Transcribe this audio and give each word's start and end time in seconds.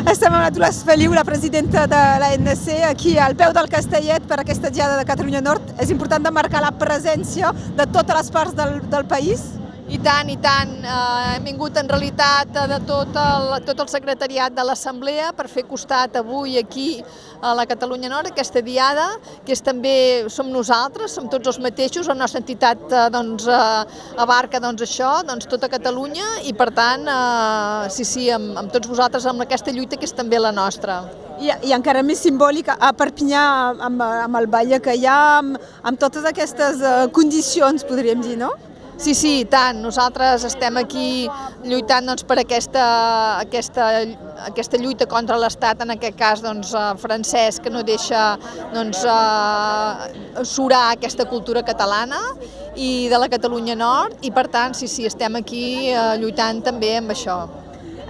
Estem 0.12 0.32
amb 0.32 0.44
la 0.46 0.50
Dolors 0.54 0.80
Feliu, 0.86 1.12
la 1.12 1.24
presidenta 1.28 1.84
de 1.90 2.00
l'ANC, 2.22 2.66
aquí 2.88 3.16
al 3.18 3.34
peu 3.36 3.52
del 3.52 3.68
Castellet 3.68 4.24
per 4.28 4.38
aquesta 4.40 4.70
Diada 4.72 4.96
de 4.96 5.04
Catalunya 5.08 5.42
Nord. 5.44 5.74
És 5.82 5.92
important 5.92 6.24
de 6.24 6.32
marcar 6.32 6.62
la 6.64 6.72
presència 6.72 7.52
de 7.76 7.88
totes 7.92 8.16
les 8.16 8.30
parts 8.32 8.56
del, 8.56 8.78
del 8.88 9.04
país? 9.10 9.44
I 9.90 9.98
tant, 9.98 10.28
i 10.30 10.36
tant. 10.38 10.70
Eh, 10.86 11.30
hem 11.34 11.46
vingut 11.48 11.74
en 11.80 11.88
realitat 11.90 12.52
de 12.54 12.76
tot 12.86 13.16
el, 13.18 13.56
tot 13.66 13.80
el 13.82 13.88
secretariat 13.90 14.54
de 14.54 14.62
l'Assemblea 14.62 15.32
per 15.34 15.48
fer 15.50 15.64
costat 15.66 16.14
avui 16.20 16.60
aquí 16.60 17.02
a 17.42 17.56
la 17.58 17.64
Catalunya 17.66 18.10
Nord, 18.12 18.30
aquesta 18.30 18.62
diada, 18.62 19.08
que 19.42 19.50
és 19.56 19.64
també, 19.66 20.28
som 20.30 20.46
nosaltres, 20.54 21.16
som 21.16 21.26
tots 21.32 21.50
els 21.50 21.58
mateixos, 21.64 22.06
la 22.06 22.14
nostra 22.14 22.38
entitat 22.38 22.86
eh, 22.86 23.08
doncs, 23.10 23.48
eh, 23.50 24.14
abarca 24.22 24.62
doncs, 24.62 24.86
això, 24.86 25.10
doncs, 25.26 25.50
tota 25.50 25.72
Catalunya, 25.72 26.36
i 26.46 26.54
per 26.54 26.70
tant, 26.76 27.10
eh, 27.10 27.90
sí, 27.90 28.06
sí, 28.06 28.30
amb, 28.30 28.54
amb 28.62 28.70
tots 28.70 28.86
vosaltres, 28.94 29.26
amb 29.26 29.42
aquesta 29.42 29.74
lluita 29.74 29.98
que 29.98 30.06
és 30.06 30.14
també 30.14 30.38
la 30.38 30.54
nostra. 30.54 31.02
I, 31.42 31.50
i 31.66 31.74
encara 31.74 32.06
més 32.06 32.22
simbòlic 32.22 32.70
a 32.78 32.94
Perpinyà, 32.94 33.44
amb, 33.90 34.06
amb 34.06 34.42
el 34.44 34.50
ball 34.54 34.78
que 34.84 34.94
hi 34.94 35.06
ha, 35.10 35.20
amb, 35.42 35.58
amb 35.82 35.98
totes 35.98 36.30
aquestes 36.30 36.84
condicions, 37.16 37.88
podríem 37.88 38.22
dir, 38.22 38.38
no? 38.38 38.54
Sí, 39.00 39.14
sí, 39.14 39.46
tant. 39.48 39.78
Nosaltres 39.80 40.42
estem 40.44 40.76
aquí 40.76 41.24
lluitant 41.64 42.04
doncs, 42.10 42.24
per 42.28 42.36
aquesta, 42.42 42.82
aquesta, 43.40 43.86
aquesta 44.44 44.76
lluita 44.76 45.06
contra 45.08 45.38
l'Estat, 45.40 45.80
en 45.86 45.94
aquest 45.94 46.18
cas 46.18 46.42
doncs, 46.44 46.74
eh, 46.76 46.90
francès, 47.00 47.62
que 47.64 47.72
no 47.72 47.80
deixa 47.80 48.36
doncs, 48.74 49.00
eh, 49.08 50.44
surar 50.44 50.82
aquesta 50.90 51.24
cultura 51.24 51.64
catalana 51.64 52.20
i 52.76 53.08
de 53.08 53.22
la 53.24 53.30
Catalunya 53.32 53.74
Nord, 53.74 54.20
i 54.20 54.30
per 54.30 54.48
tant, 54.52 54.76
sí, 54.76 54.86
sí, 54.86 55.08
estem 55.08 55.40
aquí 55.40 55.64
eh, 55.88 56.16
lluitant 56.20 56.60
també 56.68 56.98
amb 57.00 57.16
això. 57.16 57.40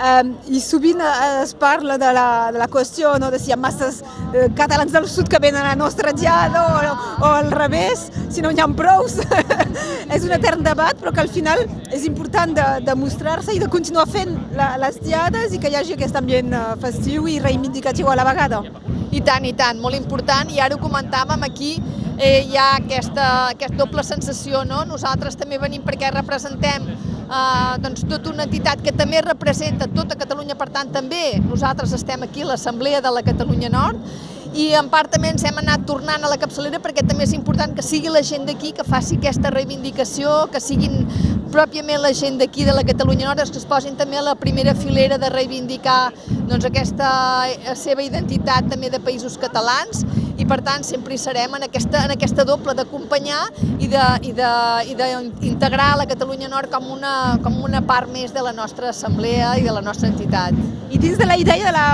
Um, 0.01 0.31
I 0.49 0.63
sovint 0.65 1.03
eh, 1.05 1.43
es 1.43 1.51
parla 1.53 1.99
de 2.01 2.13
la, 2.17 2.49
de 2.53 2.59
la 2.59 2.69
qüestió 2.73 3.19
no, 3.21 3.29
de 3.31 3.37
si 3.39 3.51
hi 3.51 3.53
ha 3.53 3.59
masses 3.61 3.99
eh, 4.33 4.47
catalans 4.57 4.95
del 4.95 5.05
sud 5.13 5.29
que 5.29 5.37
venen 5.43 5.67
a 5.69 5.75
nostra 5.77 6.15
diada 6.17 6.63
o, 6.63 6.95
o 7.21 7.29
al 7.29 7.51
revés, 7.53 8.07
si 8.33 8.41
no 8.41 8.49
n'hi 8.49 8.65
ha 8.65 8.69
prous. 8.79 9.19
és 10.17 10.25
un 10.25 10.33
etern 10.33 10.65
debat, 10.65 10.97
però 10.97 11.13
que 11.13 11.21
al 11.21 11.29
final 11.29 11.67
és 11.93 12.07
important 12.09 12.57
de, 12.57 12.67
de 12.87 12.97
mostrar-se 12.97 13.53
i 13.53 13.61
de 13.61 13.69
continuar 13.69 14.07
fent 14.09 14.33
la, 14.57 14.73
les 14.81 14.97
diades 15.05 15.53
i 15.53 15.61
que 15.61 15.69
hi 15.69 15.77
hagi 15.77 15.99
aquest 15.99 16.17
ambient 16.17 16.57
eh, 16.57 16.65
festiu 16.81 17.29
i 17.29 17.37
reivindicatiu 17.45 18.09
a 18.09 18.17
la 18.17 18.25
vegada. 18.31 18.65
I 19.13 19.21
tant, 19.27 19.45
i 19.45 19.53
tant, 19.59 19.85
molt 19.85 20.01
important, 20.01 20.49
i 20.49 20.65
ara 20.65 20.79
ho 20.79 20.81
comentàvem 20.81 21.45
aquí, 21.45 21.75
eh, 22.21 22.45
hi 22.47 22.57
ha 22.57 22.75
aquesta, 22.77 23.27
aquesta 23.55 23.81
doble 23.81 24.05
sensació, 24.05 24.65
no? 24.69 24.85
Nosaltres 24.89 25.39
també 25.41 25.59
venim 25.59 25.83
perquè 25.87 26.13
representem 26.13 26.91
eh, 26.93 27.77
doncs, 27.81 28.05
tota 28.11 28.35
una 28.35 28.45
entitat 28.45 28.85
que 28.85 28.93
també 28.93 29.23
representa 29.25 29.89
tota 29.95 30.19
Catalunya, 30.21 30.59
per 30.61 30.69
tant 30.75 30.93
també 30.93 31.41
nosaltres 31.47 31.97
estem 31.97 32.29
aquí 32.29 32.45
a 32.45 32.53
l'Assemblea 32.53 33.01
de 33.01 33.15
la 33.15 33.25
Catalunya 33.25 33.73
Nord 33.73 34.29
i 34.51 34.73
en 34.75 34.89
part 34.91 35.13
també 35.15 35.31
ens 35.31 35.45
hem 35.47 35.61
anat 35.63 35.85
tornant 35.87 36.25
a 36.27 36.31
la 36.31 36.37
capçalera 36.41 36.81
perquè 36.83 37.05
també 37.07 37.23
és 37.23 37.35
important 37.37 37.71
que 37.77 37.85
sigui 37.87 38.11
la 38.11 38.23
gent 38.27 38.49
d'aquí 38.49 38.73
que 38.75 38.83
faci 38.87 39.21
aquesta 39.21 39.53
reivindicació, 39.55 40.49
que 40.51 40.61
siguin 40.61 41.07
pròpiament 41.55 42.03
la 42.03 42.11
gent 42.15 42.41
d'aquí 42.41 42.67
de 42.67 42.75
la 42.75 42.83
Catalunya 42.87 43.29
Nord 43.29 43.53
que 43.55 43.63
es 43.63 43.69
posin 43.71 43.97
també 43.97 44.19
a 44.19 44.27
la 44.27 44.35
primera 44.39 44.75
filera 44.75 45.19
de 45.23 45.31
reivindicar 45.31 46.13
doncs, 46.51 46.67
aquesta 46.67 47.11
eh, 47.47 47.77
seva 47.79 48.03
identitat 48.03 48.69
també 48.71 48.91
de 48.91 49.01
països 49.03 49.39
catalans 49.39 50.03
per 50.51 50.59
tant 50.67 50.83
sempre 50.87 51.15
hi 51.15 51.21
serem 51.23 51.53
en 51.55 51.65
aquesta, 51.67 52.03
en 52.09 52.15
aquesta 52.17 52.45
doble 52.49 52.75
d'acompanyar 52.75 53.43
i 53.79 53.87
d'integrar 53.91 55.91
la 56.01 56.07
Catalunya 56.11 56.49
Nord 56.51 56.73
com 56.73 56.89
una, 56.97 57.13
com 57.45 57.61
una 57.63 57.83
part 57.87 58.11
més 58.11 58.35
de 58.35 58.43
la 58.43 58.53
nostra 58.57 58.91
assemblea 58.91 59.53
i 59.61 59.67
de 59.67 59.77
la 59.77 59.83
nostra 59.85 60.11
entitat. 60.11 60.57
I 60.91 60.99
dins 60.99 61.21
de 61.21 61.29
la 61.29 61.39
idea 61.39 61.69
de 61.69 61.75
la, 61.77 61.87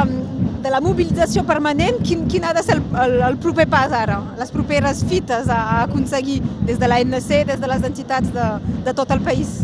de 0.65 0.73
la 0.73 0.81
mobilització 0.81 1.45
permanent, 1.45 2.01
quin, 2.07 2.25
quin 2.31 2.49
ha 2.49 2.55
de 2.57 2.65
ser 2.65 2.79
el, 2.79 2.85
el, 3.05 3.19
el 3.29 3.37
proper 3.43 3.69
pas 3.71 3.93
ara? 3.93 4.23
Les 4.41 4.55
properes 4.55 5.05
fites 5.11 5.53
a, 5.53 5.61
a 5.77 5.83
aconseguir 5.85 6.41
des 6.65 6.81
de 6.81 6.89
l'ANC, 6.89 7.33
des 7.53 7.61
de 7.61 7.73
les 7.75 7.85
entitats 7.91 8.33
de, 8.33 8.49
de 8.89 8.97
tot 8.97 9.13
el 9.13 9.21
país? 9.27 9.59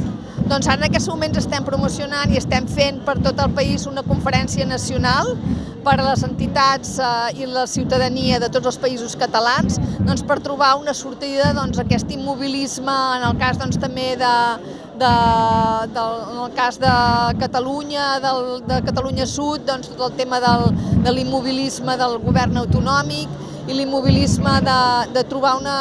Doncs 0.49 0.67
ara 0.69 0.81
en 0.81 0.89
aquests 0.89 1.09
moments 1.11 1.39
estem 1.41 1.65
promocionant 1.65 2.33
i 2.33 2.39
estem 2.41 2.67
fent 2.69 3.03
per 3.07 3.19
tot 3.23 3.39
el 3.43 3.53
país 3.57 3.87
una 3.91 4.03
conferència 4.07 4.67
nacional 4.69 5.35
per 5.83 5.97
a 5.99 6.05
les 6.07 6.23
entitats 6.27 6.97
eh, 7.03 7.43
i 7.43 7.49
la 7.51 7.65
ciutadania 7.71 8.39
de 8.43 8.49
tots 8.55 8.71
els 8.71 8.79
països 8.83 9.17
catalans 9.19 9.79
doncs, 10.03 10.23
per 10.27 10.39
trobar 10.45 10.75
una 10.81 10.95
sortida 10.95 11.53
doncs, 11.57 11.79
a 11.79 11.87
aquest 11.87 12.11
immobilisme, 12.15 12.95
en 13.19 13.27
el 13.29 13.39
cas 13.41 13.59
doncs, 13.61 13.79
també 13.83 14.13
de, 14.21 14.35
de, 15.03 15.13
del, 15.95 16.19
en 16.33 16.43
el 16.47 16.53
cas 16.59 16.79
de 16.83 16.95
Catalunya, 17.43 18.09
del, 18.23 18.43
de 18.69 18.83
Catalunya 18.87 19.27
Sud, 19.27 19.67
doncs, 19.69 19.91
tot 19.95 20.11
el 20.11 20.19
tema 20.19 20.43
del, 20.43 20.69
de 21.03 21.15
l'immobilisme 21.15 21.99
del 22.01 22.19
govern 22.23 22.63
autonòmic 22.63 23.41
i 23.69 23.77
l'immobilisme 23.77 24.59
de, 24.67 24.79
de 25.15 25.25
trobar 25.31 25.57
una, 25.61 25.77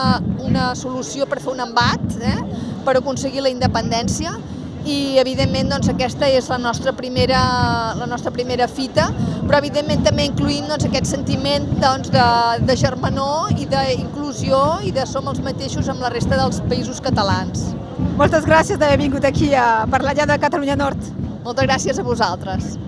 una 0.46 0.72
solució 0.78 1.28
per 1.30 1.42
fer 1.42 1.54
un 1.54 1.64
embat, 1.64 2.04
eh, 2.22 2.38
per 2.86 2.98
aconseguir 3.00 3.46
la 3.46 3.52
independència 3.54 4.36
i 4.86 5.18
evidentment 5.22 5.70
doncs, 5.70 5.90
aquesta 5.92 6.26
és 6.30 6.48
la 6.50 6.58
nostra 6.58 6.94
primera, 6.98 7.42
la 8.00 8.08
nostra 8.10 8.32
primera 8.34 8.68
fita, 8.68 9.12
però 9.46 9.60
evidentment 9.62 10.02
també 10.06 10.26
incluïm 10.30 10.70
doncs, 10.70 10.88
aquest 10.90 11.10
sentiment 11.12 11.68
doncs, 11.82 12.10
de, 12.14 12.28
de 12.66 12.78
germanor 12.78 13.54
i 13.58 13.70
d'inclusió 13.70 14.82
i 14.88 14.94
de 14.96 15.06
som 15.10 15.30
els 15.30 15.42
mateixos 15.46 15.90
amb 15.92 16.02
la 16.02 16.14
resta 16.14 16.40
dels 16.40 16.62
països 16.72 17.02
catalans. 17.04 17.72
Moltes 18.18 18.46
gràcies 18.48 18.82
d'haver 18.82 18.98
vingut 19.02 19.26
aquí 19.26 19.54
a 19.54 19.86
parlar 19.90 20.18
ja 20.18 20.30
de 20.30 20.40
Catalunya 20.42 20.78
Nord. 20.80 21.12
Moltes 21.46 21.68
gràcies 21.68 22.00
a 22.00 22.06
vosaltres. 22.06 22.82